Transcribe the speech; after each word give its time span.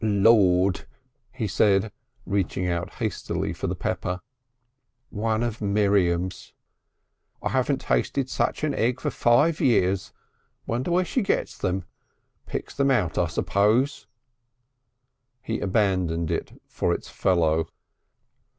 "Lord!" 0.03 0.87
he 1.31 1.45
said, 1.45 1.91
reaching 2.25 2.67
out 2.67 2.93
hastily 2.95 3.53
for 3.53 3.67
the 3.67 3.75
pepper. 3.75 4.19
"One 5.11 5.43
of 5.43 5.61
Miriam's! 5.61 6.53
Management! 7.39 7.43
I 7.43 7.49
haven't 7.49 7.81
tasted 7.81 8.27
such 8.27 8.63
an 8.63 8.73
egg 8.73 8.99
for 8.99 9.11
five 9.11 9.59
years.... 9.61 10.11
Wonder 10.65 10.89
where 10.89 11.05
she 11.05 11.21
gets 11.21 11.55
them! 11.55 11.83
Picks 12.47 12.73
them 12.73 12.89
out, 12.89 13.19
I 13.19 13.27
suppose!" 13.27 14.07
He 15.39 15.59
abandoned 15.59 16.31
it 16.31 16.59
for 16.65 16.95
its 16.95 17.07
fellow. 17.07 17.67